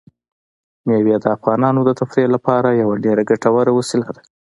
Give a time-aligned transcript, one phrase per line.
[0.85, 4.21] مېوې د افغانانو د تفریح لپاره یوه ډېره ګټوره وسیله ده.